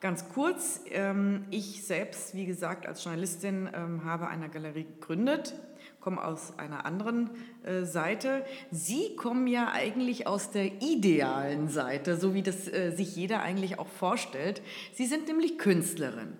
Ganz 0.00 0.28
kurz, 0.28 0.80
ähm, 0.90 1.44
ich 1.50 1.84
selbst, 1.84 2.34
wie 2.34 2.46
gesagt, 2.46 2.86
als 2.86 3.04
Journalistin 3.04 3.68
ähm, 3.72 4.04
habe 4.04 4.28
eine 4.28 4.48
Galerie 4.48 4.84
gegründet, 4.84 5.54
komme 6.00 6.24
aus 6.24 6.58
einer 6.58 6.84
anderen 6.84 7.30
äh, 7.64 7.84
Seite. 7.84 8.44
Sie 8.70 9.14
kommen 9.16 9.46
ja 9.46 9.70
eigentlich 9.72 10.26
aus 10.26 10.50
der 10.50 10.82
idealen 10.82 11.68
Seite, 11.68 12.16
so 12.16 12.34
wie 12.34 12.42
das 12.42 12.66
äh, 12.66 12.90
sich 12.90 13.14
jeder 13.14 13.42
eigentlich 13.42 13.78
auch 13.78 13.86
vorstellt. 13.86 14.62
Sie 14.92 15.06
sind 15.06 15.28
nämlich 15.28 15.58
Künstlerin. 15.58 16.32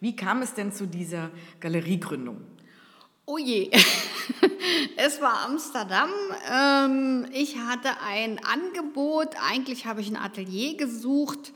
Wie 0.00 0.16
kam 0.16 0.42
es 0.42 0.54
denn 0.54 0.72
zu 0.72 0.86
dieser 0.86 1.30
Galeriegründung? 1.60 2.38
Oh 3.24 3.38
je, 3.38 3.70
es 4.96 5.20
war 5.20 5.44
Amsterdam. 5.44 6.10
Ähm, 6.50 7.26
ich 7.32 7.56
hatte 7.56 7.88
ein 8.04 8.40
Angebot, 8.44 9.36
eigentlich 9.48 9.86
habe 9.86 10.00
ich 10.00 10.08
ein 10.08 10.16
Atelier 10.16 10.76
gesucht 10.76 11.52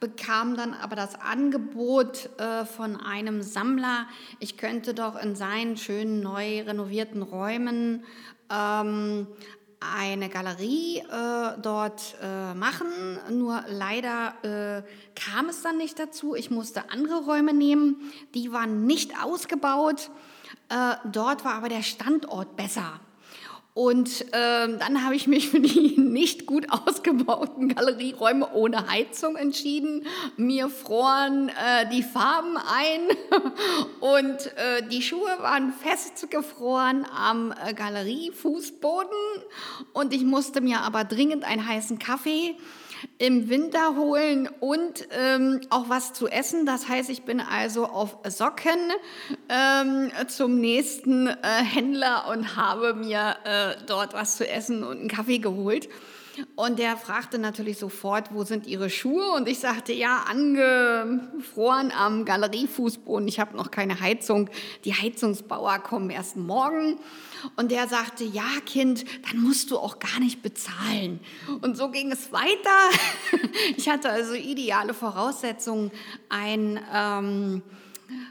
bekam 0.00 0.56
dann 0.56 0.74
aber 0.74 0.96
das 0.96 1.14
Angebot 1.20 2.28
äh, 2.38 2.64
von 2.64 2.96
einem 2.96 3.42
Sammler, 3.42 4.06
ich 4.40 4.56
könnte 4.56 4.94
doch 4.94 5.20
in 5.20 5.34
seinen 5.36 5.76
schönen 5.76 6.20
neu 6.20 6.62
renovierten 6.62 7.22
Räumen 7.22 8.04
ähm, 8.50 9.26
eine 9.80 10.28
Galerie 10.28 10.98
äh, 10.98 11.60
dort 11.60 12.16
äh, 12.22 12.54
machen. 12.54 12.86
Nur 13.30 13.64
leider 13.68 14.34
äh, 14.42 14.82
kam 15.14 15.48
es 15.48 15.62
dann 15.62 15.76
nicht 15.76 15.98
dazu. 15.98 16.34
Ich 16.34 16.50
musste 16.50 16.90
andere 16.90 17.24
Räume 17.24 17.52
nehmen. 17.52 18.12
Die 18.34 18.52
waren 18.52 18.86
nicht 18.86 19.22
ausgebaut. 19.22 20.10
Äh, 20.68 20.94
dort 21.10 21.44
war 21.44 21.54
aber 21.54 21.68
der 21.68 21.82
Standort 21.82 22.56
besser. 22.56 23.00
Und 23.76 24.24
ähm, 24.32 24.78
dann 24.78 25.04
habe 25.04 25.16
ich 25.16 25.26
mich 25.26 25.50
für 25.50 25.60
die 25.60 25.96
nicht 26.00 26.46
gut 26.46 26.66
ausgebauten 26.70 27.68
Galerieräume 27.68 28.50
ohne 28.54 28.88
Heizung 28.88 29.36
entschieden. 29.36 30.06
Mir 30.38 30.70
froren 30.70 31.50
äh, 31.50 31.86
die 31.90 32.02
Farben 32.02 32.56
ein 32.56 33.00
und 34.00 34.46
äh, 34.56 34.82
die 34.90 35.02
Schuhe 35.02 35.28
waren 35.40 35.74
festgefroren 35.74 37.04
am 37.14 37.52
äh, 37.52 37.74
Galeriefußboden. 37.74 39.10
Und 39.92 40.14
ich 40.14 40.24
musste 40.24 40.62
mir 40.62 40.80
aber 40.80 41.04
dringend 41.04 41.44
einen 41.44 41.68
heißen 41.68 41.98
Kaffee 41.98 42.56
im 43.18 43.48
Winter 43.48 43.96
holen 43.96 44.48
und 44.60 45.06
ähm, 45.10 45.60
auch 45.70 45.88
was 45.88 46.12
zu 46.12 46.28
essen. 46.28 46.66
Das 46.66 46.88
heißt, 46.88 47.10
ich 47.10 47.22
bin 47.22 47.40
also 47.40 47.86
auf 47.86 48.18
Socken 48.28 48.92
ähm, 49.48 50.10
zum 50.28 50.60
nächsten 50.60 51.26
äh, 51.26 51.34
Händler 51.42 52.28
und 52.30 52.56
habe 52.56 52.94
mir 52.94 53.36
äh, 53.44 53.74
dort 53.86 54.14
was 54.14 54.36
zu 54.36 54.48
essen 54.48 54.82
und 54.82 54.98
einen 54.98 55.08
Kaffee 55.08 55.38
geholt. 55.38 55.88
Und 56.54 56.78
der 56.78 56.96
fragte 56.96 57.38
natürlich 57.38 57.78
sofort, 57.78 58.32
wo 58.32 58.44
sind 58.44 58.66
Ihre 58.66 58.90
Schuhe? 58.90 59.32
Und 59.32 59.48
ich 59.48 59.58
sagte, 59.58 59.92
ja, 59.92 60.24
angefroren 60.28 61.92
am 61.96 62.24
Galeriefußboden. 62.24 63.26
Ich 63.28 63.40
habe 63.40 63.56
noch 63.56 63.70
keine 63.70 64.00
Heizung. 64.00 64.50
Die 64.84 64.94
Heizungsbauer 64.94 65.78
kommen 65.78 66.10
erst 66.10 66.36
morgen. 66.36 66.98
Und 67.56 67.70
der 67.70 67.88
sagte, 67.88 68.24
ja, 68.24 68.48
Kind, 68.64 69.04
dann 69.28 69.40
musst 69.40 69.70
du 69.70 69.78
auch 69.78 69.98
gar 69.98 70.20
nicht 70.20 70.42
bezahlen. 70.42 71.20
Und 71.62 71.76
so 71.76 71.90
ging 71.90 72.12
es 72.12 72.32
weiter. 72.32 72.46
Ich 73.76 73.88
hatte 73.88 74.10
also 74.10 74.34
ideale 74.34 74.94
Voraussetzungen. 74.94 75.90
Ein 76.28 76.80
ähm, 76.92 77.62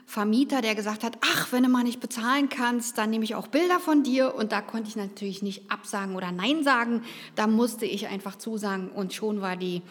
Vermieter, 0.05 0.61
der 0.61 0.75
gesagt 0.75 1.03
hat, 1.03 1.17
ach, 1.21 1.51
wenn 1.51 1.63
du 1.63 1.69
mal 1.69 1.83
nicht 1.83 1.99
bezahlen 1.99 2.47
kannst, 2.49 2.97
dann 2.97 3.09
nehme 3.09 3.23
ich 3.23 3.35
auch 3.35 3.47
Bilder 3.47 3.79
von 3.79 4.03
dir. 4.03 4.35
Und 4.35 4.51
da 4.51 4.61
konnte 4.61 4.87
ich 4.87 4.95
natürlich 4.95 5.41
nicht 5.41 5.71
absagen 5.71 6.15
oder 6.15 6.31
Nein 6.31 6.63
sagen. 6.63 7.03
Da 7.35 7.47
musste 7.47 7.85
ich 7.85 8.07
einfach 8.07 8.35
zusagen 8.35 8.89
und 8.89 9.13
schon 9.13 9.41
war 9.41 9.57
die 9.57 9.81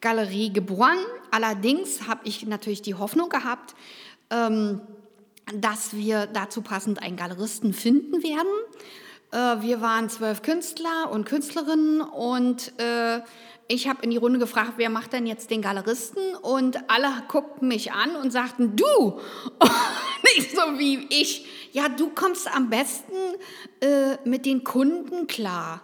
Galerie 0.00 0.52
geboren. 0.52 0.98
Allerdings 1.30 2.06
habe 2.06 2.20
ich 2.24 2.46
natürlich 2.46 2.82
die 2.82 2.94
Hoffnung 2.94 3.28
gehabt, 3.28 3.74
ähm, 4.30 4.80
dass 5.52 5.94
wir 5.94 6.26
dazu 6.26 6.62
passend 6.62 7.02
einen 7.02 7.16
Galeristen 7.16 7.72
finden 7.74 8.22
werden. 8.22 8.48
Äh, 9.32 9.62
wir 9.62 9.80
waren 9.80 10.08
zwölf 10.08 10.42
Künstler 10.42 11.10
und 11.10 11.24
Künstlerinnen 11.24 12.00
und 12.00 12.72
äh, 12.78 13.20
ich 13.68 13.88
habe 13.88 14.02
in 14.02 14.10
die 14.10 14.16
Runde 14.16 14.38
gefragt, 14.38 14.74
wer 14.76 14.90
macht 14.90 15.12
denn 15.12 15.26
jetzt 15.26 15.50
den 15.50 15.62
Galeristen? 15.62 16.34
Und 16.36 16.90
alle 16.90 17.08
guckten 17.28 17.68
mich 17.68 17.92
an 17.92 18.16
und 18.16 18.30
sagten, 18.30 18.76
du! 18.76 19.20
Nicht 20.36 20.50
so 20.50 20.78
wie 20.78 21.06
ich. 21.10 21.46
Ja, 21.72 21.88
du 21.88 22.10
kommst 22.10 22.48
am 22.54 22.70
besten 22.70 23.14
äh, 23.80 24.16
mit 24.24 24.46
den 24.46 24.64
Kunden 24.64 25.26
klar. 25.26 25.82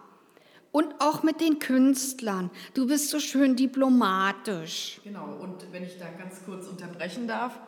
Und 0.73 0.95
auch 1.01 1.23
mit 1.23 1.41
den 1.41 1.59
Künstlern. 1.59 2.51
Du 2.75 2.87
bist 2.87 3.11
so 3.11 3.19
schön 3.19 3.57
diplomatisch. 3.57 5.01
Genau, 5.03 5.37
und 5.41 5.73
wenn 5.73 5.83
ich 5.83 5.99
da 5.99 6.07
ganz 6.17 6.45
kurz 6.45 6.69
unterbrechen 6.69 7.27
darf, 7.27 7.59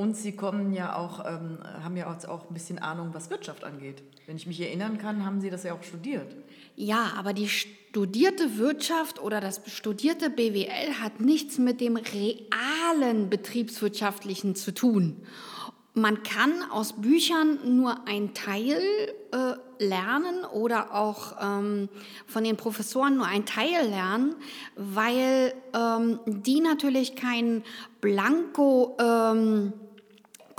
und 0.00 0.16
Sie 0.16 0.32
kommen 0.32 0.72
ja 0.72 0.96
auch, 0.96 1.26
ähm, 1.26 1.58
haben 1.84 1.94
ja 1.94 2.06
auch 2.08 2.48
ein 2.48 2.54
bisschen 2.54 2.78
Ahnung, 2.78 3.10
was 3.12 3.28
Wirtschaft 3.28 3.64
angeht. 3.64 4.02
Wenn 4.26 4.36
ich 4.36 4.46
mich 4.46 4.58
erinnern 4.58 4.96
kann, 4.96 5.26
haben 5.26 5.42
Sie 5.42 5.50
das 5.50 5.62
ja 5.62 5.74
auch 5.74 5.82
studiert. 5.82 6.34
Ja, 6.74 7.12
aber 7.18 7.34
die 7.34 7.50
studierte 7.50 8.56
Wirtschaft 8.56 9.20
oder 9.20 9.42
das 9.42 9.60
studierte 9.66 10.30
BWL 10.30 10.94
hat 11.02 11.20
nichts 11.20 11.58
mit 11.58 11.82
dem 11.82 11.96
realen 11.96 13.28
betriebswirtschaftlichen 13.28 14.56
zu 14.56 14.72
tun. 14.72 15.16
Man 15.92 16.22
kann 16.22 16.50
aus 16.70 16.94
Büchern 16.94 17.58
nur 17.76 18.08
ein 18.08 18.32
Teil 18.32 18.80
äh, 19.32 19.84
lernen 19.84 20.44
oder 20.50 20.94
auch 20.94 21.36
ähm, 21.42 21.90
von 22.26 22.44
den 22.44 22.56
Professoren 22.56 23.16
nur 23.16 23.26
ein 23.26 23.44
Teil 23.44 23.86
lernen, 23.86 24.36
weil 24.76 25.52
ähm, 25.74 26.20
die 26.26 26.60
natürlich 26.60 27.16
kein 27.16 27.64
Blanko 28.00 28.96
ähm, 28.98 29.72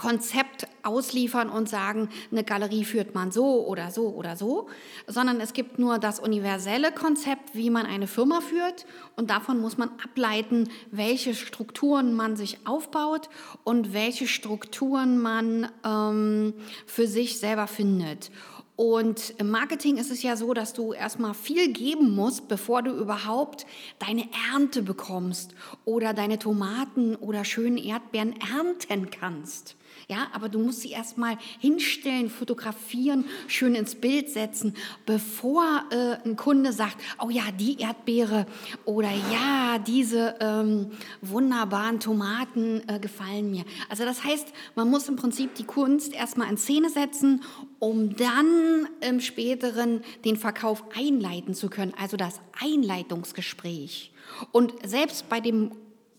Konzept 0.01 0.67
ausliefern 0.81 1.47
und 1.47 1.69
sagen, 1.69 2.09
eine 2.31 2.43
Galerie 2.43 2.85
führt 2.85 3.13
man 3.13 3.31
so 3.31 3.67
oder 3.67 3.91
so 3.91 4.07
oder 4.07 4.35
so, 4.35 4.67
sondern 5.05 5.39
es 5.39 5.53
gibt 5.53 5.77
nur 5.77 5.99
das 5.99 6.19
universelle 6.19 6.91
Konzept, 6.91 7.53
wie 7.53 7.69
man 7.69 7.85
eine 7.85 8.07
Firma 8.07 8.41
führt 8.41 8.87
und 9.15 9.29
davon 9.29 9.61
muss 9.61 9.77
man 9.77 9.91
ableiten, 10.03 10.69
welche 10.89 11.35
Strukturen 11.35 12.15
man 12.15 12.35
sich 12.35 12.65
aufbaut 12.65 13.29
und 13.63 13.93
welche 13.93 14.25
Strukturen 14.25 15.19
man 15.19 15.69
ähm, 15.85 16.55
für 16.87 17.05
sich 17.05 17.39
selber 17.39 17.67
findet. 17.67 18.31
Und 18.75 19.35
im 19.37 19.51
Marketing 19.51 19.97
ist 19.97 20.09
es 20.09 20.23
ja 20.23 20.35
so, 20.35 20.55
dass 20.55 20.73
du 20.73 20.93
erstmal 20.93 21.35
viel 21.35 21.71
geben 21.71 22.15
musst, 22.15 22.47
bevor 22.47 22.81
du 22.81 22.89
überhaupt 22.89 23.67
deine 23.99 24.27
Ernte 24.51 24.81
bekommst 24.81 25.53
oder 25.85 26.15
deine 26.15 26.39
Tomaten 26.39 27.15
oder 27.17 27.45
schönen 27.45 27.77
Erdbeeren 27.77 28.33
ernten 28.41 29.11
kannst. 29.11 29.75
Ja, 30.11 30.27
aber 30.33 30.49
du 30.49 30.59
musst 30.59 30.81
sie 30.81 30.91
erstmal 30.91 31.37
hinstellen, 31.59 32.29
fotografieren, 32.29 33.23
schön 33.47 33.75
ins 33.75 33.95
Bild 33.95 34.29
setzen, 34.29 34.75
bevor 35.05 35.85
äh, 35.89 36.27
ein 36.27 36.35
Kunde 36.35 36.73
sagt, 36.73 36.97
oh 37.23 37.29
ja, 37.29 37.43
die 37.57 37.79
Erdbeere 37.79 38.45
oder 38.83 39.09
ja, 39.31 39.79
diese 39.79 40.35
ähm, 40.41 40.91
wunderbaren 41.21 42.01
Tomaten 42.01 42.81
äh, 42.89 42.99
gefallen 42.99 43.51
mir. 43.51 43.63
Also 43.87 44.03
das 44.03 44.21
heißt, 44.21 44.49
man 44.75 44.89
muss 44.89 45.07
im 45.07 45.15
Prinzip 45.15 45.55
die 45.55 45.63
Kunst 45.63 46.13
erstmal 46.13 46.49
in 46.49 46.57
Szene 46.57 46.89
setzen, 46.89 47.41
um 47.79 48.13
dann 48.17 48.89
im 48.99 49.21
späteren 49.21 50.01
den 50.25 50.35
Verkauf 50.35 50.83
einleiten 50.93 51.53
zu 51.53 51.69
können, 51.69 51.93
also 51.97 52.17
das 52.17 52.41
Einleitungsgespräch. 52.59 54.11
Und 54.51 54.73
selbst 54.83 55.29
bei 55.29 55.39
dem 55.39 55.71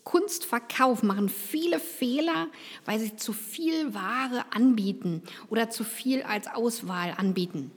Kunstverkauf 0.04 1.02
machen 1.02 1.28
viele 1.28 1.78
Fehler, 1.78 2.49
weil 2.84 2.99
sie 2.99 3.16
zu 3.16 3.32
viel 3.32 3.94
Ware 3.94 4.44
anbieten 4.50 5.22
oder 5.49 5.70
zu 5.70 5.84
viel 5.84 6.22
als 6.22 6.49
Auswahl 6.49 7.14
anbieten. 7.16 7.70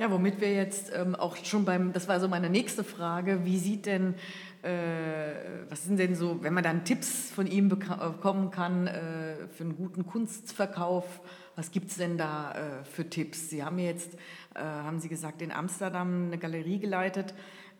Ja, 0.00 0.10
womit 0.10 0.40
wir 0.40 0.54
jetzt 0.54 0.90
ähm, 0.94 1.14
auch 1.14 1.36
schon 1.44 1.66
beim, 1.66 1.92
das 1.92 2.08
war 2.08 2.20
so 2.20 2.26
meine 2.26 2.48
nächste 2.48 2.84
Frage, 2.84 3.44
wie 3.44 3.58
sieht 3.58 3.84
denn, 3.84 4.14
äh, 4.62 5.34
was 5.68 5.84
sind 5.84 5.98
denn 5.98 6.14
so, 6.14 6.42
wenn 6.42 6.54
man 6.54 6.64
dann 6.64 6.86
Tipps 6.86 7.30
von 7.30 7.46
ihm 7.46 7.68
bekommen 7.68 8.50
kann 8.50 8.86
äh, 8.86 9.46
für 9.52 9.64
einen 9.64 9.76
guten 9.76 10.06
Kunstverkauf, 10.06 11.20
was 11.54 11.70
gibt 11.70 11.90
es 11.90 11.98
denn 11.98 12.16
da 12.16 12.52
äh, 12.52 12.84
für 12.84 13.10
Tipps? 13.10 13.50
Sie 13.50 13.62
haben 13.62 13.78
jetzt, 13.78 14.14
äh, 14.54 14.60
haben 14.60 15.00
Sie 15.00 15.10
gesagt, 15.10 15.42
in 15.42 15.52
Amsterdam 15.52 16.28
eine 16.28 16.38
Galerie 16.38 16.78
geleitet. 16.78 17.34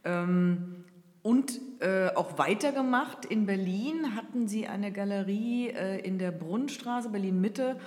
Ähm, 0.04 0.84
und 1.22 1.60
äh, 1.80 2.08
auch 2.14 2.38
weitergemacht 2.38 3.24
in 3.26 3.46
Berlin 3.46 4.14
hatten 4.16 4.48
Sie 4.48 4.66
eine 4.66 4.90
Galerie 4.90 5.68
äh, 5.68 6.00
in 6.00 6.18
der 6.18 6.30
Brunnenstraße, 6.30 7.10
Berlin 7.10 7.40
Mitte 7.40 7.78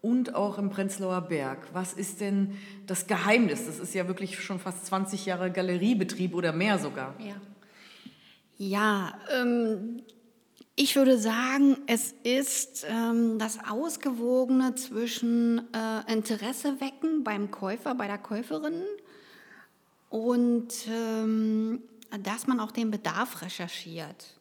und 0.00 0.34
auch 0.34 0.58
im 0.58 0.70
Prenzlauer 0.70 1.20
Berg. 1.22 1.68
Was 1.72 1.92
ist 1.92 2.20
denn 2.20 2.58
das 2.86 3.06
Geheimnis? 3.06 3.66
Das 3.66 3.78
ist 3.78 3.94
ja 3.94 4.08
wirklich 4.08 4.40
schon 4.40 4.58
fast 4.58 4.84
20 4.86 5.26
Jahre 5.26 5.52
Galeriebetrieb 5.52 6.34
oder 6.34 6.52
mehr 6.52 6.78
sogar. 6.78 7.14
Ja, 7.20 7.36
ja 8.58 9.14
ähm, 9.40 10.02
ich 10.74 10.96
würde 10.96 11.18
sagen, 11.18 11.76
es 11.86 12.14
ist 12.24 12.84
ähm, 12.88 13.38
das 13.38 13.58
Ausgewogene 13.68 14.74
zwischen 14.74 15.68
äh, 15.72 16.12
Interesse 16.12 16.80
wecken 16.80 17.22
beim 17.22 17.52
Käufer, 17.52 17.94
bei 17.94 18.08
der 18.08 18.18
Käuferin 18.18 18.82
und 20.10 20.72
ähm, 20.90 21.82
dass 22.22 22.46
man 22.46 22.60
auch 22.60 22.72
den 22.72 22.90
Bedarf 22.90 23.42
recherchiert. 23.42 24.38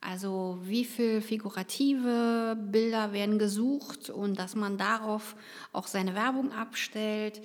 Also 0.00 0.58
wie 0.62 0.84
viele 0.84 1.20
figurative 1.20 2.56
Bilder 2.70 3.12
werden 3.12 3.38
gesucht 3.38 4.10
und 4.10 4.38
dass 4.38 4.54
man 4.54 4.78
darauf 4.78 5.34
auch 5.72 5.86
seine 5.86 6.14
Werbung 6.14 6.52
abstellt, 6.52 7.40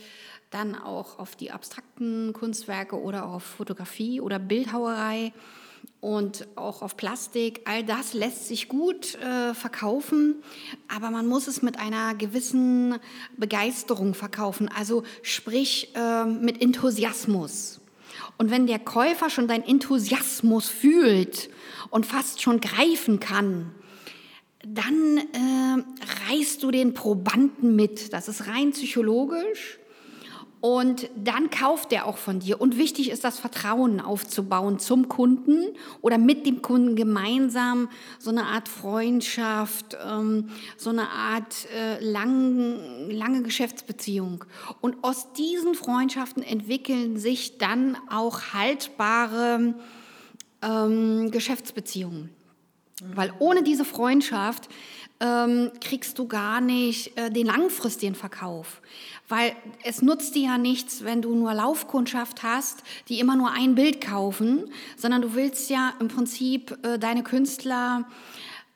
dann 0.52 0.76
auch 0.76 1.18
auf 1.18 1.36
die 1.36 1.52
abstrakten 1.52 2.34
Kunstwerke 2.34 3.02
oder 3.02 3.26
auf 3.26 3.44
Fotografie 3.44 4.22
oder 4.22 4.38
Bildhauerei 4.38 5.34
und 6.02 6.48
auch 6.56 6.82
auf 6.82 6.98
Plastik. 6.98 7.62
All 7.66 7.84
das 7.84 8.14
lässt 8.14 8.48
sich 8.48 8.68
gut 8.68 9.16
äh, 9.16 9.54
verkaufen, 9.54 10.44
aber 10.88 11.10
man 11.10 11.28
muss 11.28 11.48
es 11.48 11.62
mit 11.62 11.80
einer 11.80 12.16
gewissen 12.16 13.00
Begeisterung 13.38 14.14
verkaufen, 14.14 14.70
also 14.70 15.04
sprich 15.24 15.96
äh, 15.96 16.26
mit 16.26 16.62
Enthusiasmus. 16.62 17.81
Und 18.38 18.52
wenn 18.52 18.68
der 18.68 18.80
Käufer 18.80 19.30
schon 19.30 19.48
deinen 19.48 19.64
Enthusiasmus 19.64 20.70
fühlt 20.70 21.50
und 21.90 22.06
fast 22.06 22.42
schon 22.42 22.60
greifen 22.62 23.20
kann, 23.20 23.72
dann 24.66 25.18
äh, 25.18 26.30
reißt 26.30 26.62
du 26.62 26.72
den 26.72 26.94
Probanden 26.94 27.76
mit. 27.76 28.14
Das 28.14 28.28
ist 28.28 28.48
rein 28.48 28.72
psychologisch. 28.72 29.81
Und 30.62 31.10
dann 31.16 31.50
kauft 31.50 31.92
er 31.92 32.06
auch 32.06 32.18
von 32.18 32.40
dir. 32.40 32.62
Und 32.62 32.78
wichtig 32.78 33.10
ist 33.10 33.24
das 33.24 33.40
Vertrauen 33.40 34.00
aufzubauen 34.00 34.78
zum 34.78 35.10
Kunden 35.10 35.76
oder 36.02 36.20
mit 36.20 36.46
dem 36.46 36.62
Kunden 36.62 36.96
gemeinsam 36.96 37.90
so 38.20 38.30
eine 38.30 38.46
Art 38.46 38.70
Freundschaft, 38.70 39.98
ähm, 40.08 40.50
so 40.78 40.92
eine 40.92 41.10
Art 41.10 41.68
äh, 41.76 42.00
lang, 42.04 43.10
lange 43.10 43.42
Geschäftsbeziehung. 43.42 44.46
Und 44.82 45.04
aus 45.04 45.34
diesen 45.34 45.74
Freundschaften 45.74 46.44
entwickeln 46.44 47.18
sich 47.18 47.58
dann 47.58 47.98
auch 48.12 48.54
haltbare 48.54 49.74
ähm, 50.62 51.32
Geschäftsbeziehungen. 51.32 52.30
Weil 53.16 53.34
ohne 53.40 53.64
diese 53.64 53.84
Freundschaft 53.84 54.70
ähm, 55.22 55.72
kriegst 55.80 56.20
du 56.20 56.28
gar 56.28 56.60
nicht 56.60 57.18
äh, 57.18 57.30
den 57.30 57.46
langfristigen 57.46 58.16
Verkauf. 58.16 58.82
Weil 59.30 59.56
es 59.84 60.02
nutzt 60.02 60.36
dir 60.36 60.44
ja 60.44 60.58
nichts, 60.58 61.06
wenn 61.06 61.22
du 61.22 61.34
nur 61.36 61.54
Laufkundschaft 61.54 62.44
hast, 62.44 62.84
die 63.08 63.20
immer 63.20 63.38
nur 63.38 63.52
ein 63.52 63.76
Bild 63.76 64.02
kaufen, 64.02 64.66
sondern 64.98 65.22
du 65.22 65.36
willst 65.36 65.70
ja 65.70 65.94
im 66.00 66.10
Prinzip 66.10 66.78
äh, 66.84 66.98
deine 66.98 67.24
Künstler 67.24 68.10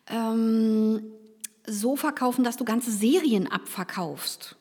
ähm, 0.08 1.02
so 1.66 1.96
verkaufen, 1.96 2.44
dass 2.44 2.58
du 2.58 2.64
ganze 2.64 2.92
Serien 2.92 3.52
abverkaufst. 3.52 4.56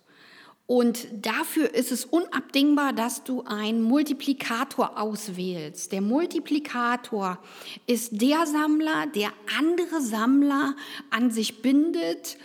Und 0.67 1.09
dafür 1.13 1.75
ist 1.75 1.93
es 1.93 2.07
unabdingbar, 2.07 2.95
dass 2.95 3.23
du 3.23 3.43
einen 3.43 3.83
Multiplikator 3.83 4.99
auswählst. 4.99 5.93
Der 5.93 6.01
Multiplikator 6.01 7.39
ist 7.87 8.23
der 8.23 8.47
Sammler, 8.47 9.07
der 9.15 9.31
andere 9.59 10.01
Sammler 10.01 10.75
an 11.11 11.31
sich 11.31 11.61
bindet, 11.61 12.39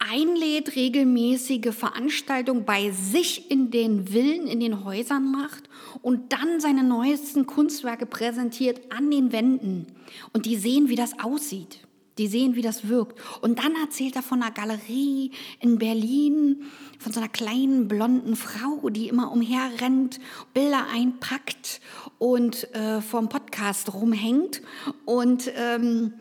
einlädt, 0.00 0.74
regelmäßige 0.74 1.72
Veranstaltungen 1.72 2.64
bei 2.64 2.90
sich 2.90 3.48
in 3.50 3.70
den 3.70 4.08
Villen, 4.08 4.48
in 4.48 4.58
den 4.58 4.84
Häusern 4.84 5.30
macht 5.30 5.68
und 6.02 6.32
dann 6.32 6.58
seine 6.58 6.82
neuesten 6.82 7.46
Kunstwerke 7.46 8.06
präsentiert 8.06 8.80
an 8.90 9.08
den 9.08 9.30
Wänden. 9.30 9.86
Und 10.32 10.46
die 10.46 10.56
sehen, 10.56 10.88
wie 10.88 10.96
das 10.96 11.20
aussieht. 11.20 11.78
Die 12.18 12.26
sehen, 12.26 12.54
wie 12.56 12.62
das 12.62 12.88
wirkt. 12.88 13.18
Und 13.40 13.58
dann 13.58 13.74
erzählt 13.74 14.16
er 14.16 14.22
von 14.22 14.42
einer 14.42 14.52
Galerie 14.52 15.32
in 15.60 15.78
Berlin, 15.78 16.64
von 16.98 17.12
so 17.12 17.20
einer 17.20 17.28
kleinen 17.28 17.88
blonden 17.88 18.36
Frau, 18.36 18.90
die 18.90 19.08
immer 19.08 19.32
umherrennt, 19.32 20.20
Bilder 20.54 20.86
einpackt 20.92 21.80
und 22.18 22.72
äh, 22.74 23.00
vom 23.00 23.28
Podcast 23.28 23.94
rumhängt. 23.94 24.62
Und 25.04 25.50
ähm, 25.56 26.14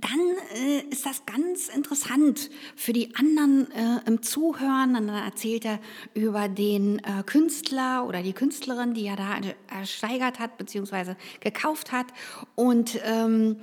dann 0.00 0.20
äh, 0.54 0.80
ist 0.90 1.04
das 1.04 1.26
ganz 1.26 1.68
interessant 1.68 2.50
für 2.76 2.92
die 2.92 3.14
anderen 3.16 3.70
äh, 3.72 4.00
im 4.06 4.22
Zuhören. 4.22 4.96
Und 4.96 5.08
dann 5.08 5.24
erzählt 5.24 5.64
er 5.64 5.80
über 6.14 6.48
den 6.48 6.98
äh, 7.00 7.22
Künstler 7.24 8.06
oder 8.06 8.22
die 8.22 8.32
Künstlerin, 8.32 8.94
die 8.94 9.06
er 9.06 9.16
da 9.16 9.38
ersteigert 9.68 10.38
hat 10.38 10.56
bzw. 10.56 11.14
gekauft 11.40 11.92
hat. 11.92 12.06
Und 12.54 12.98
ähm, 13.04 13.56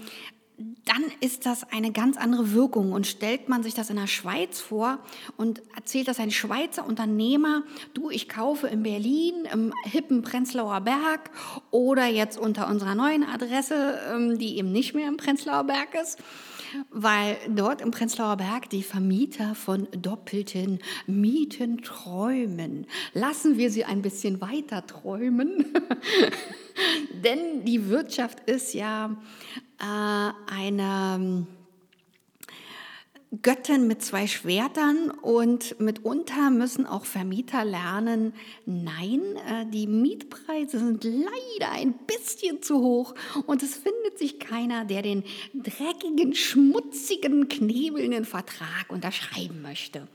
dann 0.85 1.03
ist 1.21 1.45
das 1.45 1.63
eine 1.71 1.91
ganz 1.91 2.17
andere 2.17 2.53
Wirkung. 2.53 2.91
Und 2.91 3.07
stellt 3.07 3.47
man 3.47 3.63
sich 3.63 3.73
das 3.73 3.89
in 3.89 3.95
der 3.95 4.07
Schweiz 4.07 4.59
vor 4.59 4.99
und 5.37 5.61
erzählt 5.75 6.07
das 6.07 6.19
ein 6.19 6.31
Schweizer 6.31 6.85
Unternehmer, 6.85 7.63
du, 7.93 8.09
ich 8.09 8.27
kaufe 8.27 8.67
in 8.67 8.83
Berlin 8.83 9.47
im 9.51 9.73
hippen 9.83 10.21
Prenzlauer 10.21 10.81
Berg 10.81 11.31
oder 11.71 12.07
jetzt 12.07 12.37
unter 12.37 12.67
unserer 12.67 12.95
neuen 12.95 13.23
Adresse, 13.23 13.99
ähm, 14.11 14.37
die 14.37 14.57
eben 14.57 14.71
nicht 14.71 14.95
mehr 14.95 15.07
im 15.07 15.17
Prenzlauer 15.17 15.63
Berg 15.63 15.95
ist, 16.01 16.19
weil 16.91 17.37
dort 17.49 17.81
im 17.81 17.91
Prenzlauer 17.91 18.37
Berg 18.37 18.69
die 18.69 18.83
Vermieter 18.83 19.55
von 19.55 19.87
doppelten 19.91 20.79
Mieten 21.07 21.81
träumen. 21.81 22.85
Lassen 23.13 23.57
wir 23.57 23.71
sie 23.71 23.85
ein 23.85 24.01
bisschen 24.01 24.41
weiter 24.41 24.85
träumen, 24.85 25.65
denn 27.23 27.63
die 27.65 27.89
Wirtschaft 27.89 28.41
ist 28.49 28.73
ja 28.73 29.15
eine 29.79 31.47
Göttin 33.43 33.85
mit 33.85 34.01
zwei 34.01 34.25
Schwertern 34.25 35.11
und 35.11 35.79
mitunter 35.79 36.49
müssen 36.49 36.87
auch 36.87 37.05
Vermieter 37.05 37.63
lernen, 37.63 38.33
nein, 38.65 39.21
äh, 39.47 39.67
die 39.67 39.85
Mietpreise 39.85 40.79
sind 40.79 41.03
leider 41.03 41.71
ein 41.71 41.93
bisschen 41.93 42.63
zu 42.63 42.79
hoch 42.79 43.13
und 43.45 43.61
es 43.61 43.75
findet 43.75 44.17
sich 44.17 44.39
keiner, 44.39 44.83
der 44.83 45.03
den 45.03 45.23
dreckigen, 45.53 46.33
schmutzigen, 46.33 47.47
knebelnden 47.47 48.25
Vertrag 48.25 48.89
unterschreiben 48.89 49.61
möchte. 49.61 50.07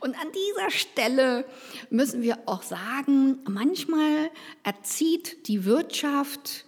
Und 0.00 0.14
an 0.20 0.28
dieser 0.30 0.70
Stelle 0.70 1.46
müssen 1.88 2.20
wir 2.20 2.40
auch 2.44 2.62
sagen, 2.62 3.38
manchmal 3.48 4.30
erzieht 4.64 5.48
die 5.48 5.64
Wirtschaft 5.64 6.66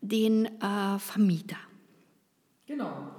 den 0.00 0.46
äh, 0.46 0.98
Vermieter. 0.98 1.58
Genau. 2.66 3.10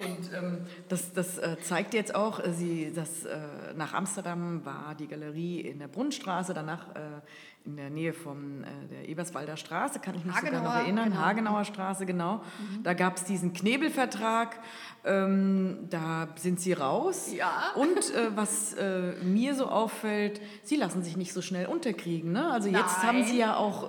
Und 0.00 0.32
ähm, 0.34 0.58
das, 0.88 1.12
das 1.12 1.38
äh, 1.38 1.56
zeigt 1.62 1.94
jetzt 1.94 2.14
auch, 2.14 2.44
äh, 2.44 2.52
sie, 2.52 2.92
dass 2.92 3.24
äh, 3.24 3.38
nach 3.76 3.94
Amsterdam 3.94 4.64
war 4.64 4.94
die 4.98 5.06
Galerie 5.06 5.60
in 5.60 5.78
der 5.78 5.86
Brunnenstraße, 5.86 6.52
danach 6.52 6.88
äh, 6.96 7.20
in 7.64 7.76
der 7.76 7.90
Nähe 7.90 8.12
von 8.12 8.64
äh, 8.64 8.66
der 8.90 9.08
Eberswalder 9.08 9.56
Straße, 9.56 10.00
kann 10.00 10.16
ich 10.16 10.24
mich 10.24 10.34
Hagenauer, 10.34 10.58
sogar 10.58 10.74
noch 10.74 10.82
erinnern, 10.82 11.10
genau. 11.10 11.22
Hagenauer 11.22 11.64
Straße, 11.64 12.06
genau. 12.06 12.38
Mhm. 12.38 12.82
Da 12.82 12.94
gab 12.94 13.16
es 13.16 13.24
diesen 13.24 13.52
Knebelvertrag, 13.52 14.58
ähm, 15.04 15.86
da 15.90 16.28
sind 16.36 16.58
sie 16.60 16.72
raus. 16.72 17.32
Ja. 17.32 17.70
Und 17.76 18.12
was 18.34 18.74
mir 19.22 19.54
so 19.54 19.66
auffällt, 19.66 20.40
sie 20.62 20.76
lassen 20.76 21.02
sich 21.02 21.16
nicht 21.16 21.32
so 21.32 21.40
schnell 21.40 21.66
unterkriegen. 21.66 22.32
Ne? 22.32 22.50
Also 22.50 22.68
Nein. 22.68 22.82
jetzt 22.82 23.02
haben 23.02 23.24
sie 23.24 23.38
ja 23.38 23.56
auch 23.56 23.88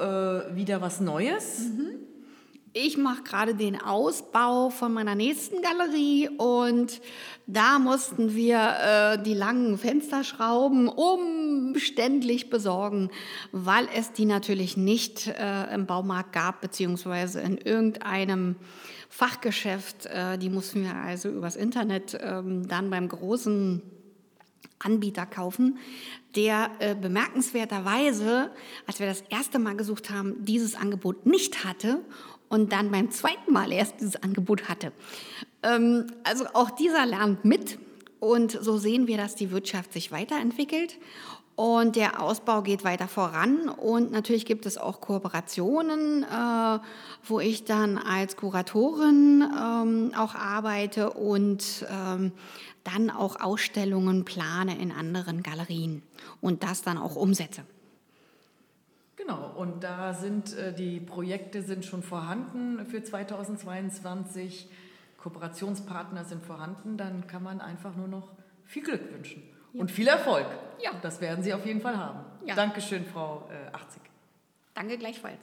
wieder 0.54 0.82
was 0.82 1.00
Neues. 1.00 1.60
Mhm 1.60 2.05
ich 2.78 2.98
mache 2.98 3.24
gerade 3.24 3.56
den 3.56 3.82
Ausbau 3.82 4.70
von 4.70 4.92
meiner 4.92 5.16
nächsten 5.16 5.62
Galerie 5.62 6.28
und 6.28 7.00
da 7.48 7.80
mussten 7.80 8.36
wir 8.36 8.58
äh, 8.58 9.24
die 9.24 9.34
langen 9.34 9.78
Fensterschrauben 9.78 10.90
umständlich 10.90 12.50
besorgen, 12.50 13.12
weil 13.54 13.88
es 13.96 14.12
die 14.12 14.26
natürlich 14.26 14.76
nicht 14.76 15.28
äh, 15.28 15.74
im 15.74 15.86
Baumarkt 15.86 16.34
gab, 16.34 16.60
beziehungsweise 16.60 17.40
in 17.40 17.58
irgendeinem 17.58 18.58
Fachgeschäft. 19.08 20.08
Äh, 20.08 20.38
die 20.38 20.50
mussten 20.50 20.84
wir 20.84 20.96
also 20.96 21.30
übers 21.30 21.56
Internet 21.56 22.20
ähm, 22.22 22.68
dann 22.68 22.90
beim 22.90 23.08
großen 23.08 23.84
Anbieter 24.80 25.26
kaufen, 25.26 25.78
der 26.36 26.72
äh, 26.80 26.94
bemerkenswerterweise, 26.94 28.52
als 28.86 29.00
wir 29.00 29.08
das 29.08 29.22
erste 29.30 29.60
Mal 29.60 29.78
gesucht 29.78 30.10
haben, 30.10 30.44
dieses 30.44 30.76
Angebot 30.76 31.26
nicht 31.26 31.64
hatte 31.64 32.02
und 32.50 32.72
dann 32.72 32.92
beim 32.92 33.12
zweiten 33.12 33.52
Mal 33.52 33.72
erst 33.72 34.00
dieses 34.00 34.22
Angebot 34.22 34.70
hatte. 34.70 34.92
Ähm, 35.64 36.08
also 36.24 36.46
auch 36.54 36.72
dieser 36.72 37.06
lernt 37.06 37.46
mit 37.46 37.80
und 38.20 38.52
so 38.52 38.78
sehen 38.78 39.08
wir, 39.08 39.18
dass 39.18 39.36
die 39.36 39.52
Wirtschaft 39.52 39.94
sich 39.94 40.12
weiterentwickelt 40.12 40.98
und 41.56 41.96
der 41.96 42.22
Ausbau 42.22 42.62
geht 42.62 42.84
weiter 42.84 43.08
voran 43.08 43.70
und 43.70 44.12
natürlich 44.12 44.46
gibt 44.46 44.66
es 44.66 44.78
auch 44.78 45.00
Kooperationen, 45.00 46.24
äh, 46.24 46.80
wo 47.24 47.40
ich 47.40 47.64
dann 47.64 47.98
als 47.98 48.36
Kuratorin 48.36 49.42
ähm, 49.42 50.12
auch 50.18 50.36
arbeite 50.36 51.12
und 51.12 51.86
ähm, 51.90 52.34
dann 52.84 53.10
auch 53.10 53.40
Ausstellungen 53.40 54.26
plane 54.26 54.78
in 54.78 54.92
anderen 54.92 55.44
Galerien 55.44 56.04
und 56.42 56.64
das 56.64 56.82
dann 56.82 56.98
auch 56.98 57.16
umsetze. 57.16 57.64
Genau, 59.26 59.52
und 59.56 59.84
da 59.84 60.14
sind 60.14 60.56
äh, 60.56 60.72
die 60.74 61.00
Projekte 61.00 61.64
sind 61.64 61.84
schon 61.84 62.04
vorhanden 62.04 62.86
für 62.86 63.04
2022, 63.04 64.70
Kooperationspartner 65.18 66.26
sind 66.26 66.44
vorhanden, 66.44 66.98
dann 66.98 67.26
kann 67.26 67.42
man 67.42 67.60
einfach 67.60 67.96
nur 67.96 68.08
noch 68.08 68.30
viel 68.66 68.84
Glück 68.84 69.12
wünschen. 69.12 69.42
Ja. 69.74 69.82
Und 69.82 69.90
viel 69.90 70.08
Erfolg. 70.08 70.46
Ja. 70.84 70.92
Das 71.02 71.22
werden 71.22 71.44
Sie 71.44 71.54
auf 71.54 71.66
jeden 71.66 71.82
Fall 71.82 71.98
haben. 71.98 72.20
Ja. 72.46 72.54
Dankeschön, 72.54 73.04
Frau 73.06 73.50
äh, 73.50 73.76
80. 73.76 74.02
Danke 74.76 74.98
gleichfalls. 74.98 75.40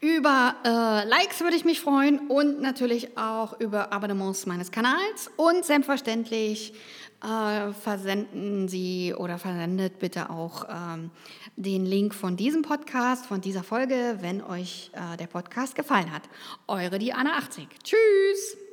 Über 0.00 0.56
äh, 0.64 1.06
Likes 1.06 1.40
würde 1.42 1.54
ich 1.54 1.64
mich 1.64 1.80
freuen 1.80 2.30
und 2.30 2.60
natürlich 2.60 3.16
auch 3.16 3.60
über 3.60 3.92
Abonnements 3.92 4.46
meines 4.46 4.72
Kanals. 4.72 5.30
Und 5.36 5.64
selbstverständlich 5.64 6.72
äh, 7.22 7.72
versenden 7.72 8.68
Sie 8.68 9.14
oder 9.14 9.38
versendet 9.38 9.98
bitte 9.98 10.30
auch 10.30 10.64
ähm, 10.68 11.10
den 11.56 11.84
Link 11.84 12.14
von 12.14 12.36
diesem 12.36 12.62
Podcast, 12.62 13.26
von 13.26 13.40
dieser 13.40 13.62
Folge, 13.62 14.18
wenn 14.20 14.42
euch 14.42 14.90
äh, 14.94 15.16
der 15.16 15.26
Podcast 15.26 15.74
gefallen 15.74 16.12
hat. 16.12 16.22
Eure 16.66 16.98
Diana 16.98 17.36
80. 17.38 17.68
Tschüss! 17.82 18.69